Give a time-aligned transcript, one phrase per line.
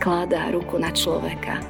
[0.00, 1.60] skladá ruku na človeka.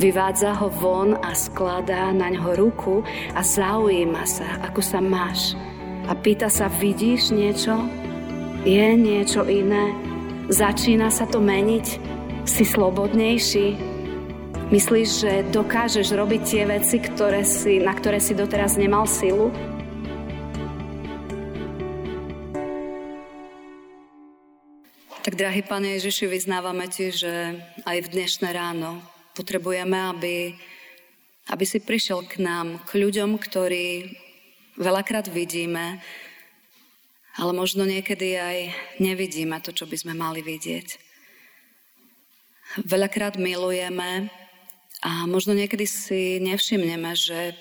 [0.00, 3.04] Vyvádza ho von a skladá na ňo ruku
[3.36, 5.52] a zaujíma sa, ako sa máš.
[6.08, 7.76] A pýta sa, vidíš niečo?
[8.64, 9.92] Je niečo iné?
[10.48, 11.86] Začína sa to meniť?
[12.48, 13.76] Si slobodnejší?
[14.72, 19.52] Myslíš, že dokážeš robiť tie veci, ktoré si, na ktoré si doteraz nemal silu?
[25.38, 27.34] Drahý Pane Ježiši, vyznávame Ti, že
[27.86, 28.98] aj v dnešné ráno
[29.38, 30.58] potrebujeme, aby,
[31.46, 34.18] aby si prišiel k nám, k ľuďom, ktorí
[34.74, 36.02] veľakrát vidíme,
[37.38, 38.58] ale možno niekedy aj
[38.98, 40.98] nevidíme to, čo by sme mali vidieť.
[42.82, 44.34] Veľakrát milujeme
[45.06, 47.54] a možno niekedy si nevšimneme, že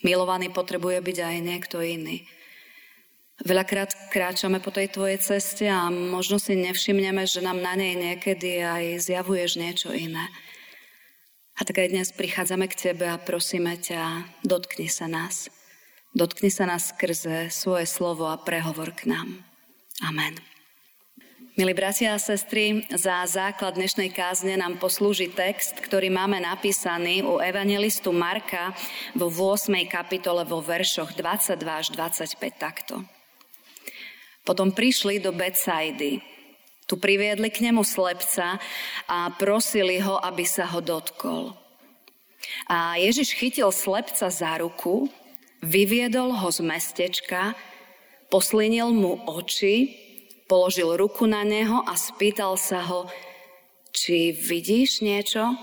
[0.00, 2.24] milovaný potrebuje byť aj niekto iný.
[3.42, 8.62] Veľakrát kráčame po tej tvojej ceste a možno si nevšimneme, že nám na nej niekedy
[8.62, 10.30] aj zjavuješ niečo iné.
[11.58, 15.50] A tak aj dnes prichádzame k Tebe a prosíme ťa, dotkni sa nás.
[16.14, 19.42] Dotkni sa nás skrze svoje slovo a prehovor k nám.
[20.06, 20.38] Amen.
[21.58, 27.42] Milí bratia a sestry, za základ dnešnej kázne nám poslúži text, ktorý máme napísaný u
[27.42, 28.70] evangelistu Marka
[29.18, 29.68] vo 8.
[29.90, 33.02] kapitole vo veršoch 22 až 25 takto.
[34.42, 36.18] Potom prišli do Betsaidy.
[36.90, 38.58] Tu priviedli k nemu slepca
[39.06, 41.54] a prosili ho, aby sa ho dotkol.
[42.66, 45.06] A Ježiš chytil slepca za ruku,
[45.62, 47.54] vyviedol ho z mestečka,
[48.28, 49.94] poslinil mu oči,
[50.50, 53.06] položil ruku na neho a spýtal sa ho,
[53.94, 55.54] či vidíš niečo?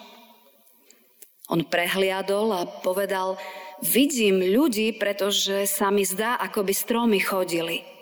[1.52, 3.36] On prehliadol a povedal,
[3.84, 7.99] vidím ľudí, pretože sa mi zdá, ako by stromy chodili.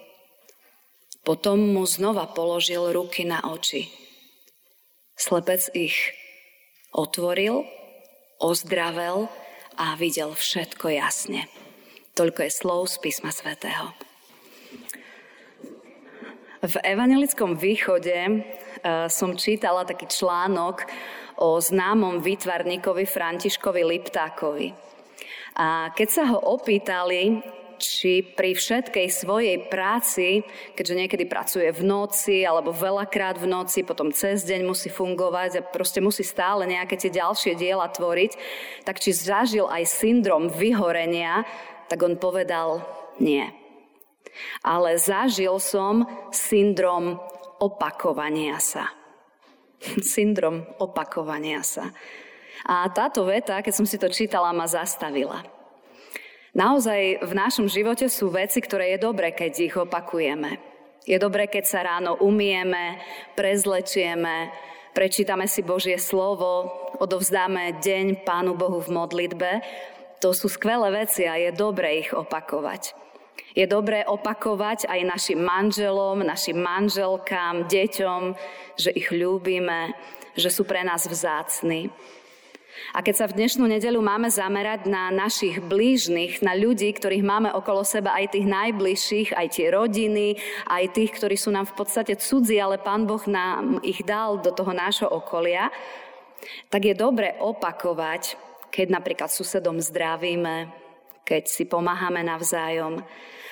[1.28, 3.92] Potom mu znova položil ruky na oči.
[5.20, 6.16] Slepec ich
[6.96, 7.68] otvoril,
[8.40, 9.28] ozdravel
[9.76, 11.52] a videl všetko jasne.
[12.16, 13.92] Toľko je slov z písma svätého.
[16.64, 18.32] V evangelickom východe e,
[19.12, 20.88] som čítala taký článok
[21.44, 24.72] o známom výtvarníkovi Františkovi Liptákovi.
[25.60, 27.44] A keď sa ho opýtali,
[27.78, 30.44] či pri všetkej svojej práci,
[30.74, 35.66] keďže niekedy pracuje v noci alebo veľakrát v noci, potom cez deň musí fungovať a
[35.66, 38.32] proste musí stále nejaké tie ďalšie diela tvoriť,
[38.84, 41.46] tak či zažil aj syndrom vyhorenia,
[41.88, 42.84] tak on povedal
[43.22, 43.48] nie.
[44.62, 47.18] Ale zažil som syndrom
[47.58, 48.94] opakovania sa.
[50.02, 51.94] syndrom opakovania sa.
[52.66, 55.57] A táto veta, keď som si to čítala, ma zastavila.
[56.58, 60.58] Naozaj v našom živote sú veci, ktoré je dobré, keď ich opakujeme.
[61.06, 62.98] Je dobré, keď sa ráno umieme,
[63.38, 64.50] prezlečieme,
[64.90, 66.66] prečítame si Božie slovo,
[66.98, 69.52] odovzdáme deň Pánu Bohu v modlitbe.
[70.18, 72.98] To sú skvelé veci a je dobré ich opakovať.
[73.54, 78.34] Je dobré opakovať aj našim manželom, našim manželkám, deťom,
[78.82, 79.94] že ich ľúbime,
[80.34, 81.94] že sú pre nás vzácni.
[82.96, 87.50] A keď sa v dnešnú nedeľu máme zamerať na našich blížnych, na ľudí, ktorých máme
[87.54, 90.38] okolo seba, aj tých najbližších, aj tie rodiny,
[90.70, 94.50] aj tých, ktorí sú nám v podstate cudzí, ale Pán Boh nám ich dal do
[94.54, 95.70] toho nášho okolia,
[96.70, 98.38] tak je dobre opakovať,
[98.70, 100.70] keď napríklad susedom zdravíme,
[101.26, 103.02] keď si pomáhame navzájom,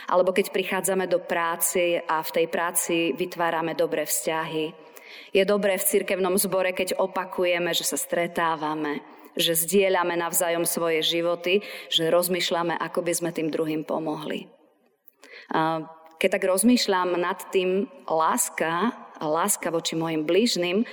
[0.05, 4.85] alebo keď prichádzame do práce a v tej práci vytvárame dobré vzťahy.
[5.33, 11.63] Je dobré v cirkevnom zbore, keď opakujeme, že sa stretávame, že zdieľame navzájom svoje životy,
[11.91, 14.47] že rozmýšľame, ako by sme tým druhým pomohli.
[16.15, 20.83] Keď tak rozmýšľam nad tým láska láska voči mojim blížnym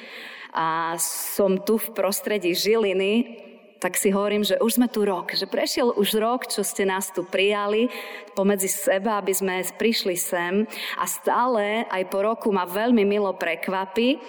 [0.52, 3.40] a som tu v prostredí Žiliny,
[3.82, 7.10] tak si hovorím, že už sme tu rok, že prešiel už rok, čo ste nás
[7.10, 7.90] tu prijali
[8.38, 14.22] pomedzi seba, aby sme prišli sem a stále aj po roku ma veľmi milo prekvapí,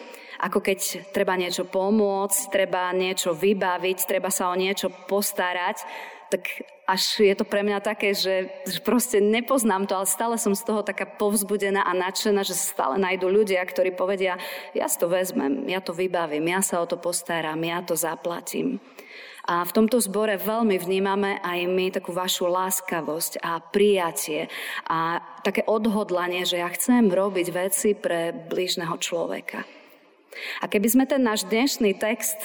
[0.44, 5.88] ako keď treba niečo pomôcť, treba niečo vybaviť, treba sa o niečo postarať,
[6.28, 8.52] tak až je to pre mňa také, že,
[8.84, 13.32] proste nepoznám to, ale stále som z toho taká povzbudená a nadšená, že stále nájdú
[13.32, 14.36] ľudia, ktorí povedia,
[14.76, 18.84] ja si to vezmem, ja to vybavím, ja sa o to postaram, ja to zaplatím.
[19.44, 24.48] A v tomto zbore veľmi vnímame aj my takú vašu láskavosť a prijatie
[24.88, 29.83] a také odhodlanie, že ja chcem robiť veci pre blížneho človeka.
[30.62, 32.38] A keby sme ten náš dnešný text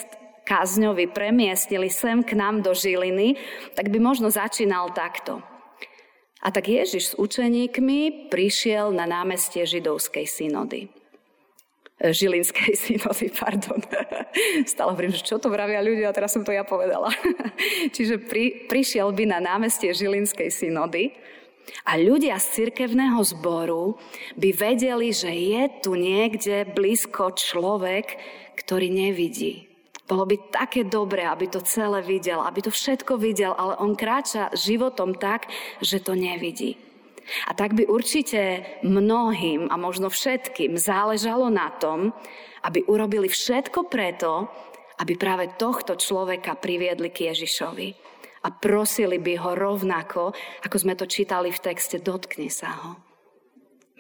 [0.48, 3.36] kázňovi premiestnili sem k nám do Žiliny,
[3.76, 5.44] tak by možno začínal takto.
[6.38, 10.88] A tak Ježiš s učeníkmi prišiel na námestie židovskej synody.
[11.98, 13.82] Žilinskej synody, pardon.
[14.70, 17.10] Stále hovorím, že čo to vravia ľudia, a teraz som to ja povedala.
[17.96, 21.10] Čiže pri, prišiel by na námestie Žilinskej synody
[21.84, 23.96] a ľudia z cirkevného zboru
[24.36, 28.16] by vedeli, že je tu niekde blízko človek,
[28.58, 29.68] ktorý nevidí.
[30.08, 34.48] Bolo by také dobré, aby to celé videl, aby to všetko videl, ale on kráča
[34.56, 35.52] životom tak,
[35.84, 36.80] že to nevidí.
[37.44, 42.16] A tak by určite mnohým a možno všetkým záležalo na tom,
[42.64, 44.48] aby urobili všetko preto,
[44.96, 47.88] aby práve tohto človeka priviedli k Ježišovi.
[48.48, 50.32] A prosili by ho rovnako,
[50.64, 52.96] ako sme to čítali v texte, dotkni sa ho.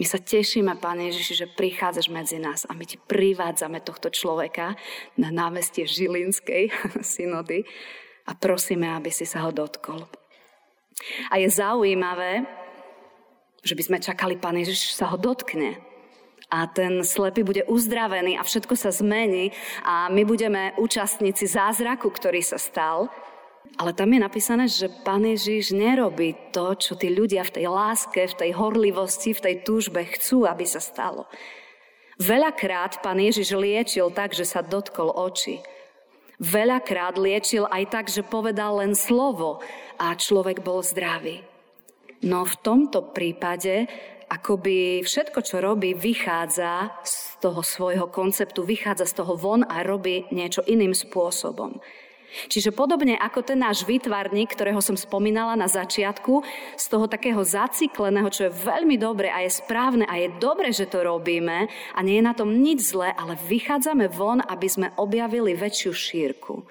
[0.00, 4.72] My sa tešíme, Pane Ježiši, že prichádzaš medzi nás a my ti privádzame tohto človeka
[5.20, 6.72] na námestie Žilinskej
[7.04, 7.68] synody
[8.24, 10.08] a prosíme, aby si sa ho dotkol.
[11.28, 12.48] A je zaujímavé,
[13.60, 15.76] že by sme čakali, Pán Ježiš sa ho dotkne
[16.48, 19.52] a ten slepý bude uzdravený a všetko sa zmení
[19.84, 23.12] a my budeme účastníci zázraku, ktorý sa stal.
[23.78, 28.26] Ale tam je napísané, že Pán Ježiš nerobí to, čo tí ľudia v tej láske,
[28.26, 31.30] v tej horlivosti, v tej túžbe chcú, aby sa stalo.
[32.18, 35.62] Veľakrát Pán Ježiš liečil tak, že sa dotkol očí.
[36.42, 39.62] Veľakrát liečil aj tak, že povedal len slovo
[39.98, 41.46] a človek bol zdravý.
[42.26, 43.86] No v tomto prípade
[44.26, 50.26] akoby všetko, čo robí, vychádza z toho svojho konceptu, vychádza z toho von a robí
[50.34, 51.78] niečo iným spôsobom.
[52.52, 56.44] Čiže podobne ako ten náš výtvarník, ktorého som spomínala na začiatku,
[56.76, 60.86] z toho takého zacikleného, čo je veľmi dobre a je správne a je dobre, že
[60.88, 65.56] to robíme a nie je na tom nič zlé, ale vychádzame von, aby sme objavili
[65.56, 66.64] väčšiu šírku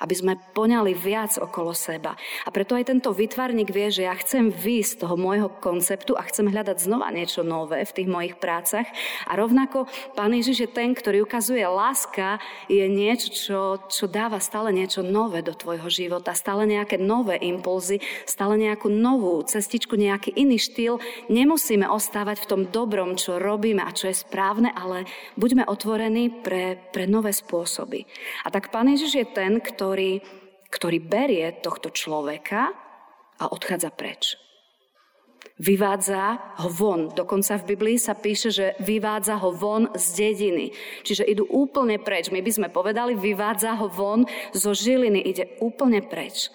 [0.00, 2.16] aby sme poňali viac okolo seba.
[2.44, 6.24] A preto aj tento vytvarník vie, že ja chcem výjsť z toho môjho konceptu a
[6.28, 8.86] chcem hľadať znova niečo nové v tých mojich prácach.
[9.28, 14.72] A rovnako Pán Ježiš je ten, ktorý ukazuje láska, je niečo, čo, čo dáva stále
[14.72, 20.56] niečo nové do tvojho života, stále nejaké nové impulzy, stále nejakú novú cestičku, nejaký iný
[20.56, 20.98] štýl.
[21.28, 25.04] Nemusíme ostávať v tom dobrom, čo robíme a čo je správne, ale
[25.36, 28.08] buďme otvorení pre, pre nové spôsoby.
[28.46, 30.18] A tak Pán Ježiš je ten, kto ktorý,
[30.66, 32.74] ktorý berie tohto človeka
[33.38, 34.34] a odchádza preč.
[35.62, 37.14] Vyvádza ho von.
[37.14, 40.74] Dokonca v Biblii sa píše, že vyvádza ho von z dediny.
[41.06, 42.34] Čiže idú úplne preč.
[42.34, 45.22] My by sme povedali, vyvádza ho von zo žiliny.
[45.22, 46.50] Ide úplne preč.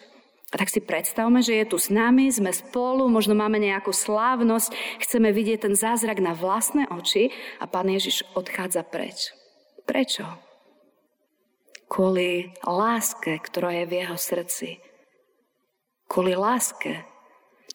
[0.51, 4.75] A tak si predstavme, že je tu s nami, sme spolu, možno máme nejakú slávnosť,
[4.99, 7.31] chceme vidieť ten zázrak na vlastné oči
[7.63, 9.31] a Pán Ježiš odchádza preč.
[9.87, 10.50] Prečo?
[11.91, 14.79] Kvôli láske, ktorá je v jeho srdci.
[16.07, 17.03] Kvôli láske.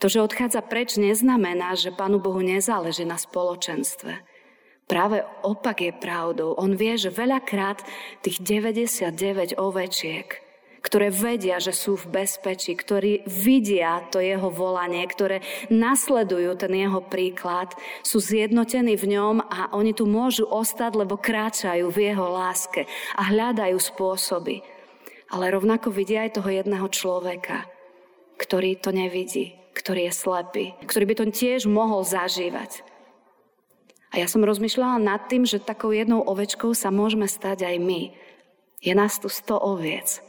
[0.00, 4.24] To, že odchádza preč, neznamená, že Pánu Bohu nezáleží na spoločenstve.
[4.88, 6.56] Práve opak je pravdou.
[6.56, 7.84] On vie, že veľakrát
[8.24, 10.45] tých 99 ovečiek
[10.86, 17.02] ktoré vedia, že sú v bezpečí, ktorí vidia to jeho volanie, ktoré nasledujú ten jeho
[17.02, 17.74] príklad,
[18.06, 22.86] sú zjednotení v ňom a oni tu môžu ostať, lebo kráčajú v jeho láske
[23.18, 24.62] a hľadajú spôsoby.
[25.26, 27.66] Ale rovnako vidia aj toho jedného človeka,
[28.38, 32.86] ktorý to nevidí, ktorý je slepý, ktorý by to tiež mohol zažívať.
[34.14, 38.14] A ja som rozmýšľala nad tým, že takou jednou ovečkou sa môžeme stať aj my.
[38.78, 40.22] Je nás tu sto oviec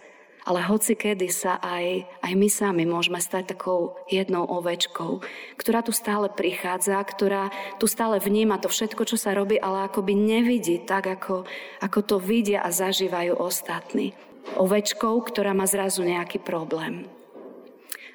[0.48, 5.20] ale hoci kedy sa aj, aj my sami môžeme stať takou jednou ovečkou,
[5.60, 10.16] ktorá tu stále prichádza, ktorá tu stále vníma to všetko, čo sa robí, ale akoby
[10.16, 11.44] nevidí tak, ako,
[11.84, 14.16] ako to vidia a zažívajú ostatní.
[14.56, 17.12] Ovečkou, ktorá má zrazu nejaký problém.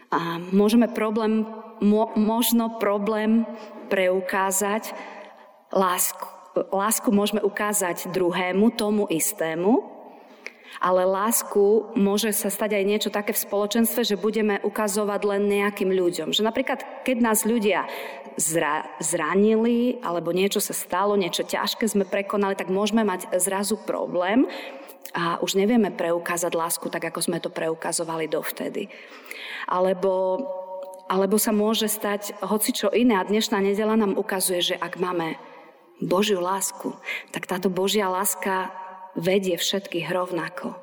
[0.09, 1.45] A môžeme problém,
[1.85, 3.45] mo, možno problém
[3.93, 4.97] preukázať
[5.69, 6.25] lásku.
[6.73, 10.02] Lásku môžeme ukázať druhému, tomu istému,
[10.81, 15.93] ale lásku môže sa stať aj niečo také v spoločenstve, že budeme ukazovať len nejakým
[15.93, 16.33] ľuďom.
[16.33, 17.85] Že napríklad, keď nás ľudia
[18.41, 24.49] zra- zranili, alebo niečo sa stalo, niečo ťažké sme prekonali, tak môžeme mať zrazu problém
[25.13, 28.89] a už nevieme preukázať lásku tak, ako sme to preukazovali dovtedy.
[29.69, 30.41] Alebo,
[31.07, 35.37] alebo sa môže stať hoci čo iné a dnešná nedela nám ukazuje, že ak máme
[36.03, 36.97] Božiu lásku,
[37.31, 38.73] tak táto Božia láska
[39.17, 40.83] vedie všetkých rovnako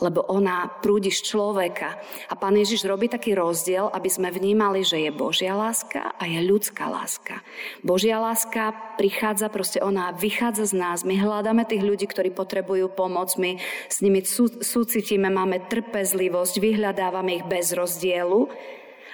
[0.00, 2.00] lebo ona prúdi z človeka.
[2.32, 6.40] A pán Ježiš robí taký rozdiel, aby sme vnímali, že je Božia láska a je
[6.40, 7.44] ľudská láska.
[7.84, 10.98] Božia láska prichádza, proste ona vychádza z nás.
[11.04, 13.60] My hľadáme tých ľudí, ktorí potrebujú pomoc, my
[13.92, 18.48] s nimi sú, súcitíme, máme trpezlivosť, vyhľadávame ich bez rozdielu.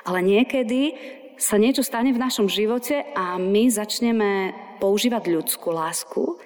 [0.07, 0.95] Ale niekedy
[1.37, 6.39] sa niečo stane v našom živote a my začneme používať ľudskú lásku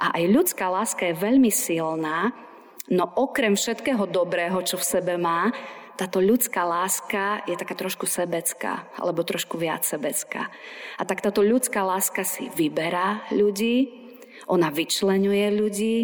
[0.00, 2.32] A aj ľudská láska je veľmi silná,
[2.88, 5.52] no okrem všetkého dobrého, čo v sebe má,
[6.00, 10.48] táto ľudská láska je taká trošku sebecká, alebo trošku viac sebecká.
[10.96, 14.00] A tak táto ľudská láska si vyberá ľudí,
[14.48, 15.96] ona vyčlenuje ľudí,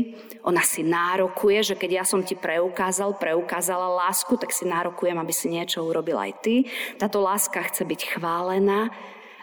[0.45, 5.33] ona si nárokuje, že keď ja som ti preukázal, preukázala lásku, tak si nárokujem, aby
[5.33, 6.69] si niečo urobil aj ty.
[7.01, 8.93] Táto láska chce byť chválená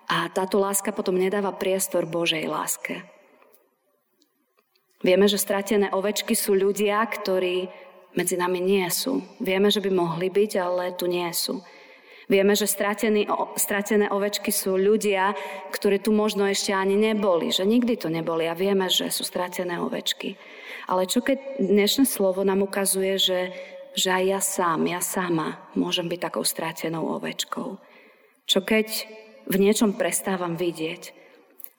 [0.06, 3.13] a táto láska potom nedáva priestor Božej láske.
[5.04, 7.68] Vieme, že stratené ovečky sú ľudia, ktorí
[8.16, 9.20] medzi nami nie sú.
[9.44, 11.60] Vieme, že by mohli byť, ale tu nie sú.
[12.32, 13.28] Vieme, že stratené,
[13.60, 15.36] stratené ovečky sú ľudia,
[15.76, 19.76] ktorí tu možno ešte ani neboli, že nikdy to neboli a vieme, že sú stratené
[19.84, 20.40] ovečky.
[20.88, 23.42] Ale čo keď dnešné slovo nám ukazuje, že,
[23.92, 27.76] že aj ja sám, ja sama môžem byť takou stratenou ovečkou?
[28.48, 28.88] Čo keď
[29.52, 31.12] v niečom prestávam vidieť?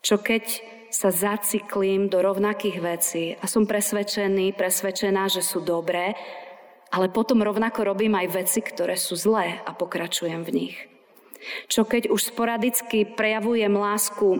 [0.04, 0.60] Čo keď
[0.94, 6.14] sa zaciklím do rovnakých vecí a som presvedčený, presvedčená, že sú dobré,
[6.94, 10.76] ale potom rovnako robím aj veci, ktoré sú zlé a pokračujem v nich.
[11.66, 14.38] Čo keď už sporadicky prejavujem lásku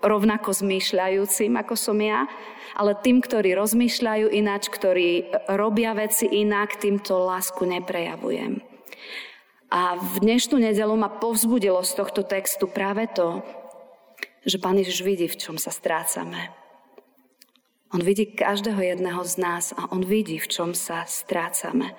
[0.00, 2.24] rovnako zmýšľajúcim, ako som ja,
[2.72, 8.64] ale tým, ktorí rozmýšľajú ináč, ktorí robia veci inak, týmto lásku neprejavujem.
[9.70, 13.44] A v dnešnú nedelu ma povzbudilo z tohto textu práve to,
[14.46, 16.52] že Pán Ježiš vidí, v čom sa strácame.
[17.90, 21.92] On vidí každého jedného z nás a on vidí, v čom sa strácame.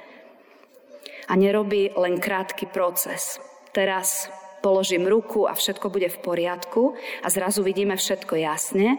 [1.27, 3.43] A nerobí len krátky proces.
[3.75, 4.31] Teraz
[4.63, 8.97] položím ruku a všetko bude v poriadku a zrazu vidíme všetko jasne,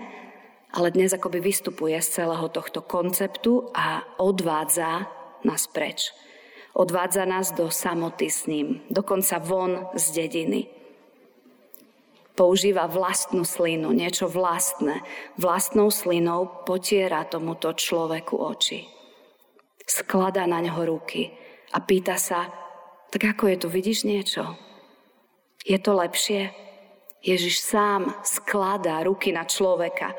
[0.73, 5.09] ale dnes akoby vystupuje z celého tohto konceptu a odvádza
[5.45, 6.13] nás preč.
[6.73, 10.82] Odvádza nás do samoty s ním, dokonca von z dediny
[12.43, 15.07] používa vlastnú slinu, niečo vlastné.
[15.39, 18.83] Vlastnou slinou potiera tomuto človeku oči.
[19.87, 21.31] Skladá na ňo ruky
[21.71, 22.51] a pýta sa,
[23.15, 24.59] tak ako je to, vidíš niečo?
[25.63, 26.51] Je to lepšie?
[27.23, 30.11] Ježiš sám skladá ruky na človeka.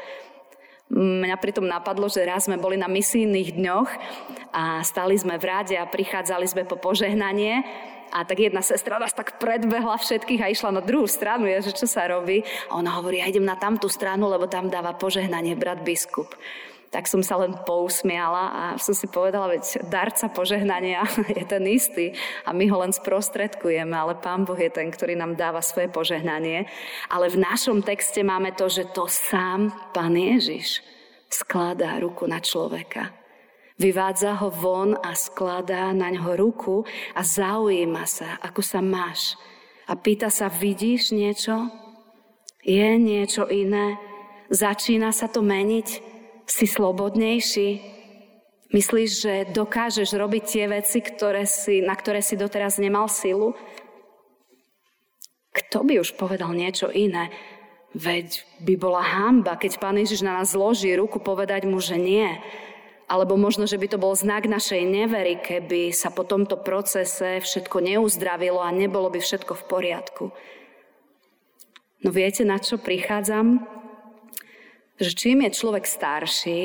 [0.96, 3.90] Mňa pritom napadlo, že raz sme boli na misijných dňoch
[4.56, 7.68] a stali sme v rade a prichádzali sme po požehnanie
[8.14, 11.82] a tak jedna sestra nás tak predbehla všetkých a išla na druhú stranu, je, že
[11.82, 12.46] čo sa robí.
[12.70, 16.30] A ona hovorí, ja idem na tamtú stranu, lebo tam dáva požehnanie brat biskup.
[16.94, 21.02] Tak som sa len pousmiala a som si povedala, veď darca požehnania
[21.42, 22.14] je ten istý
[22.46, 26.70] a my ho len sprostredkujeme, ale Pán Boh je ten, ktorý nám dáva svoje požehnanie.
[27.10, 30.86] Ale v našom texte máme to, že to sám Pán Ježiš
[31.34, 33.23] skladá ruku na človeka.
[33.82, 36.86] Vyvádza ho von a skladá na ňo ruku
[37.18, 39.34] a zaujíma sa, ako sa máš.
[39.90, 41.74] A pýta sa, vidíš niečo?
[42.64, 44.00] Je niečo iné?
[44.54, 45.88] Začína sa to meniť?
[46.46, 47.70] Si slobodnejší?
[48.74, 53.54] Myslíš, že dokážeš robiť tie veci, ktoré si, na ktoré si doteraz nemal silu?
[55.54, 57.30] Kto by už povedal niečo iné?
[57.94, 62.42] Veď by bola hamba, keď Pán Ježiš na nás zloží ruku, povedať mu, že nie.
[63.14, 67.78] Alebo možno, že by to bol znak našej nevery, keby sa po tomto procese všetko
[67.78, 70.26] neuzdravilo a nebolo by všetko v poriadku.
[72.02, 73.62] No viete, na čo prichádzam?
[74.98, 76.62] Že čím je človek starší,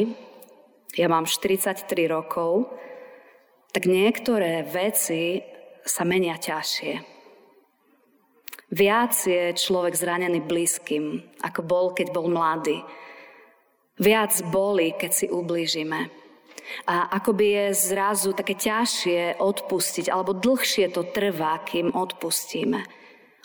[0.97, 2.73] ja mám 43 rokov,
[3.77, 5.45] tak niektoré veci
[5.85, 7.21] sa menia ťažšie.
[8.73, 12.81] Viac je človek zranený blízkym, ako bol, keď bol mladý.
[14.01, 16.28] Viac boli, keď si ublížime.
[16.87, 22.85] A akoby je zrazu také ťažšie odpustiť, alebo dlhšie to trvá, kým odpustíme.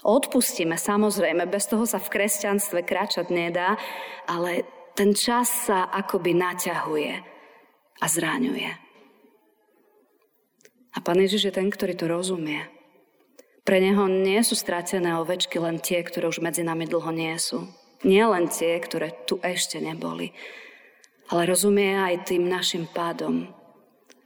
[0.04, 3.80] Odpustíme, samozrejme, bez toho sa v kresťanstve kráčať nedá,
[4.28, 4.68] ale
[5.00, 7.14] ten čas sa akoby naťahuje
[8.04, 8.72] a zráňuje.
[10.94, 12.68] A Pán Ježiš je ten, ktorý to rozumie.
[13.64, 17.64] Pre Neho nie sú stratené ovečky len tie, ktoré už medzi nami dlho nie sú.
[18.04, 20.36] Nie len tie, ktoré tu ešte neboli
[21.34, 23.50] ale rozumie aj tým našim pádom.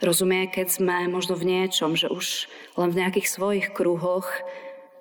[0.04, 4.28] Rozumie, keď sme možno v niečom, že už len v nejakých svojich kruhoch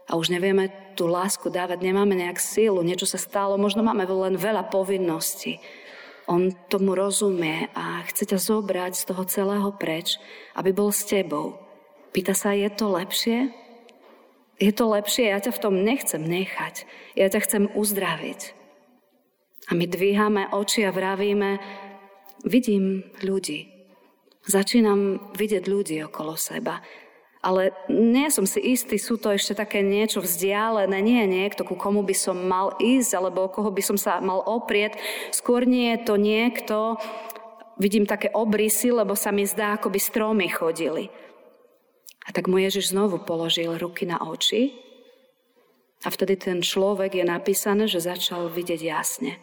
[0.06, 4.38] a už nevieme tú lásku dávať, nemáme nejak sílu, niečo sa stalo, možno máme len
[4.38, 5.58] veľa povinností.
[6.30, 10.22] On tomu rozumie a chce ťa zobrať z toho celého preč,
[10.54, 11.58] aby bol s tebou.
[12.14, 13.50] Pýta sa, je to lepšie?
[14.62, 16.86] Je to lepšie, ja ťa v tom nechcem nechať.
[17.18, 18.54] Ja ťa chcem uzdraviť.
[19.66, 21.58] A my dvíhame oči a vravíme,
[22.46, 23.76] vidím ľudí.
[24.46, 26.78] Začínam vidieť ľudí okolo seba.
[27.42, 31.78] Ale nie som si istý, sú to ešte také niečo vzdialené, nie je niekto, ku
[31.78, 34.98] komu by som mal ísť, alebo o koho by som sa mal oprieť.
[35.30, 36.98] Skôr nie je to niekto,
[37.78, 41.12] vidím také obrysy, lebo sa mi zdá, ako by stromy chodili.
[42.26, 44.74] A tak mu Ježiš znovu položil ruky na oči
[46.02, 49.38] a vtedy ten človek je napísané, že začal vidieť jasne.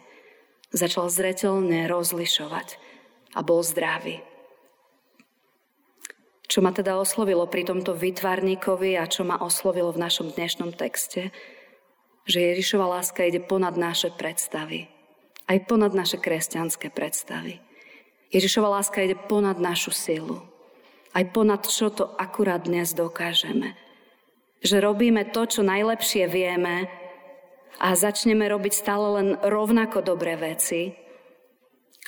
[0.76, 2.93] Začal zretelne rozlišovať
[3.34, 4.22] a bol zdravý.
[6.46, 11.34] Čo ma teda oslovilo pri tomto vytvarníkovi a čo ma oslovilo v našom dnešnom texte,
[12.24, 14.86] že Ježišova láska ide ponad naše predstavy.
[15.44, 17.60] Aj ponad naše kresťanské predstavy.
[18.32, 20.40] Ježišova láska ide ponad našu silu.
[21.12, 23.76] Aj ponad čo to akurát dnes dokážeme.
[24.64, 26.88] Že robíme to, čo najlepšie vieme
[27.78, 30.96] a začneme robiť stále len rovnako dobré veci,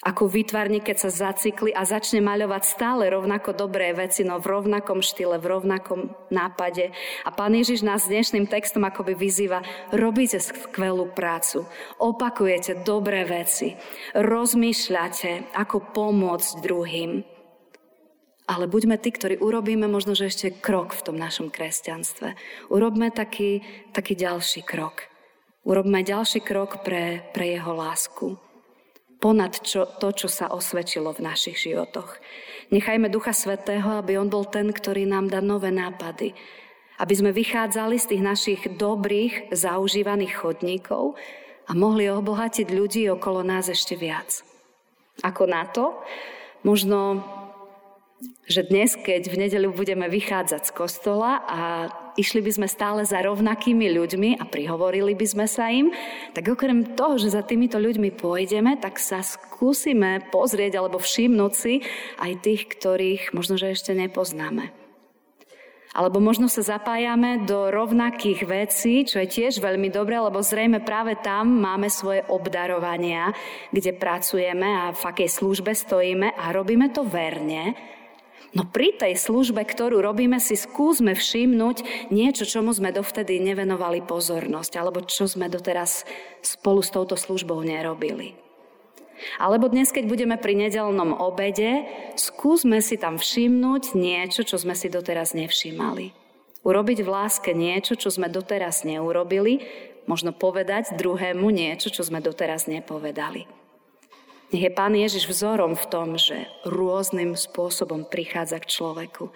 [0.04, 5.00] ako výtvarník, keď sa zacykli a začne maľovať stále rovnako dobré veci, no v rovnakom
[5.00, 6.92] štýle, v rovnakom nápade.
[7.24, 9.64] A pán Ježiš nás dnešným textom akoby vyzýva,
[9.96, 11.64] robíte skvelú prácu,
[11.96, 13.72] opakujete dobré veci,
[14.12, 17.24] rozmýšľate, ako pomôcť druhým.
[18.46, 22.38] Ale buďme tí, ktorí urobíme možno, že ešte krok v tom našom kresťanstve.
[22.70, 25.10] Urobme taký, taký ďalší krok.
[25.66, 28.45] Urobme ďalší krok pre, pre jeho lásku
[29.20, 32.18] ponad čo, to, čo sa osvedčilo v našich životoch.
[32.70, 36.34] Nechajme Ducha Svetého, aby On bol ten, ktorý nám dá nové nápady.
[36.96, 41.16] Aby sme vychádzali z tých našich dobrých, zaužívaných chodníkov
[41.68, 44.40] a mohli obohatiť ľudí okolo nás ešte viac.
[45.20, 46.00] Ako na to?
[46.64, 47.20] Možno
[48.46, 51.60] že dnes, keď v nedeľu budeme vychádzať z kostola a
[52.16, 55.92] išli by sme stále za rovnakými ľuďmi a prihovorili by sme sa im,
[56.32, 61.84] tak okrem toho, že za týmito ľuďmi pôjdeme, tak sa skúsime pozrieť alebo všimnúť si
[62.18, 64.72] aj tých, ktorých možno, že ešte nepoznáme.
[65.96, 71.16] Alebo možno sa zapájame do rovnakých vecí, čo je tiež veľmi dobré, lebo zrejme práve
[71.24, 73.32] tam máme svoje obdarovania,
[73.72, 77.72] kde pracujeme a v akej službe stojíme a robíme to verne,
[78.56, 84.72] No pri tej službe, ktorú robíme, si skúsme všimnúť niečo, čomu sme dovtedy nevenovali pozornosť,
[84.80, 86.08] alebo čo sme doteraz
[86.40, 88.32] spolu s touto službou nerobili.
[89.36, 91.84] Alebo dnes, keď budeme pri nedelnom obede,
[92.16, 96.16] skúsme si tam všimnúť niečo, čo sme si doteraz nevšímali.
[96.64, 99.68] Urobiť v láske niečo, čo sme doteraz neurobili,
[100.08, 103.65] možno povedať druhému niečo, čo sme doteraz nepovedali.
[104.54, 109.34] Nech je Pán Ježiš vzorom v tom, že rôznym spôsobom prichádza k človeku.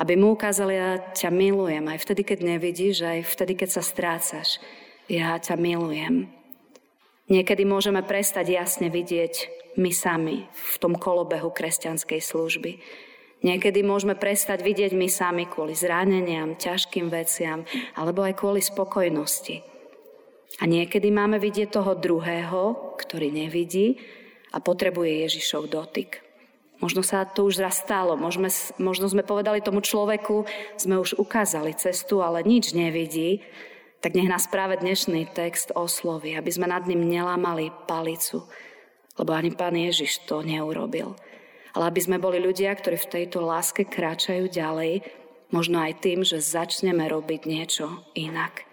[0.00, 4.56] Aby mu ukázal, ja ťa milujem, aj vtedy, keď nevidíš, aj vtedy, keď sa strácaš.
[5.12, 6.32] Ja ťa milujem.
[7.28, 12.72] Niekedy môžeme prestať jasne vidieť my sami v tom kolobehu kresťanskej služby.
[13.44, 19.62] Niekedy môžeme prestať vidieť my sami kvôli zraneniam, ťažkým veciam, alebo aj kvôli spokojnosti.
[20.60, 24.00] A niekedy máme vidieť toho druhého, ktorý nevidí,
[24.50, 26.22] a potrebuje Ježišov dotyk.
[26.80, 28.48] Možno sa to už raz stalo, možno,
[28.80, 30.48] sme povedali tomu človeku,
[30.80, 33.44] sme už ukázali cestu, ale nič nevidí,
[34.00, 38.48] tak nech nás práve dnešný text osloví, aby sme nad ním nelámali palicu,
[39.20, 41.20] lebo ani pán Ježiš to neurobil.
[41.76, 45.04] Ale aby sme boli ľudia, ktorí v tejto láske kráčajú ďalej,
[45.52, 48.64] možno aj tým, že začneme robiť niečo inak.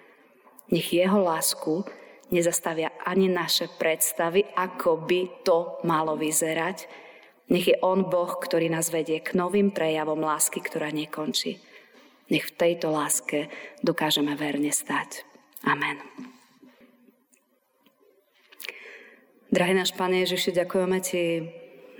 [0.72, 1.84] Nech jeho lásku
[2.32, 6.88] nezastavia ani naše predstavy, ako by to malo vyzerať.
[7.48, 11.64] Nech je On Boh, ktorý nás vedie k novým prejavom lásky, ktorá nekončí.
[12.28, 13.48] Nech v tejto láske
[13.80, 15.24] dokážeme verne stať.
[15.64, 15.96] Amen.
[19.48, 21.24] Drahý náš Pane Ježiši, ďakujeme Ti,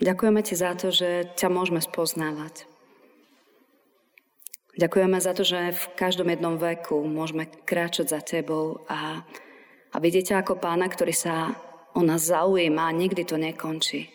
[0.04, 2.68] ďakujeme Ti za to, že ťa môžeme spoznávať.
[4.78, 9.24] Ďakujeme za to, že v každom jednom veku môžeme kráčať za Tebou a
[9.98, 11.58] a vidíte ako pána, ktorý sa
[11.98, 14.14] o nás zaujíma a nikdy to nekončí.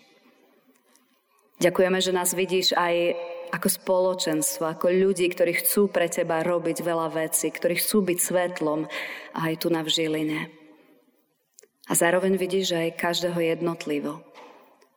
[1.58, 3.18] Ďakujeme, že nás vidíš aj
[3.50, 8.86] ako spoločenstvo, ako ľudí, ktorí chcú pre teba robiť veľa vecí, ktorí chcú byť svetlom
[9.34, 10.54] aj tu na Vžiline.
[11.90, 14.22] A zároveň vidíš aj každého jednotlivo.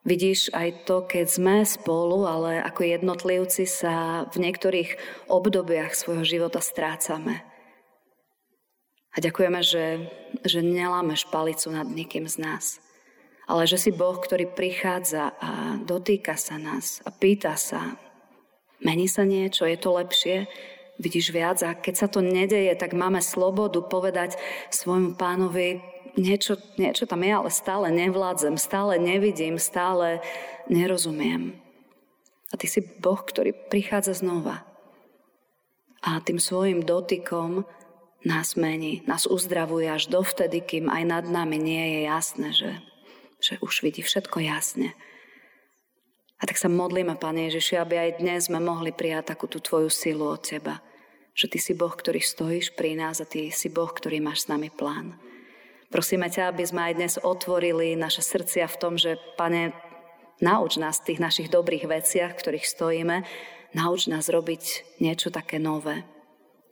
[0.06, 4.94] Vidíš aj to, keď sme spolu, ale ako jednotlivci sa v niektorých
[5.26, 7.55] obdobiach svojho života strácame.
[9.16, 10.12] A ďakujeme, že,
[10.44, 12.64] že nelámeš palicu nad nikým z nás.
[13.48, 17.96] Ale že si Boh, ktorý prichádza a dotýka sa nás a pýta sa,
[18.84, 20.36] mení sa niečo, je to lepšie,
[21.00, 24.36] vidíš viac a keď sa to nedeje, tak máme slobodu povedať
[24.68, 25.80] svojmu pánovi,
[26.18, 30.20] niečo, niečo tam je, ale stále nevládzem, stále nevidím, stále
[30.68, 31.56] nerozumiem.
[32.50, 34.66] A ty si Boh, ktorý prichádza znova
[36.02, 37.66] a tým svojim dotykom
[38.26, 42.72] nás mení, nás uzdravuje až dovtedy, kým aj nad nami nie je jasné, že,
[43.38, 44.98] že už vidí všetko jasne.
[46.36, 49.88] A tak sa modlíme, Pane Ježiši, aby aj dnes sme mohli prijať takú tú Tvoju
[49.88, 50.82] silu od Teba.
[51.32, 54.50] Že Ty si Boh, ktorý stojíš pri nás a Ty si Boh, ktorý máš s
[54.52, 55.16] nami plán.
[55.88, 59.72] Prosíme ťa, aby sme aj dnes otvorili naše srdcia v tom, že, Pane,
[60.42, 63.16] nauč nás v tých našich dobrých veciach, v ktorých stojíme,
[63.72, 66.04] nauč nás robiť niečo také nové,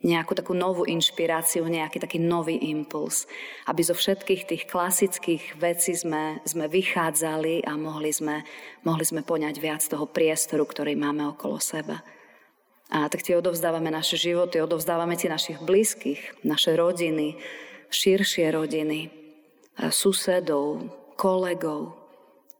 [0.05, 3.25] nejakú takú novú inšpiráciu, nejaký taký nový impuls.
[3.65, 8.45] Aby zo všetkých tých klasických vecí sme, sme vychádzali a mohli sme,
[8.85, 12.05] mohli sme poňať viac toho priestoru, ktorý máme okolo seba.
[12.93, 17.41] A tak ti odovzdávame naše životy, odovzdávame ti našich blízkych, naše rodiny,
[17.89, 19.09] širšie rodiny,
[19.89, 20.85] susedov,
[21.17, 21.97] kolegov,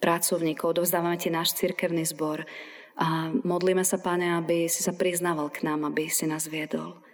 [0.02, 2.42] pracovníkov, odovzdávame ti náš cirkevný zbor
[2.98, 7.05] a modlíme sa, Pane, aby si sa priznával k nám, aby si nás viedol.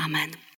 [0.00, 0.30] Amen.